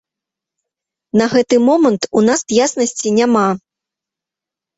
[1.21, 3.45] На гэты момант у нас яснасці няма.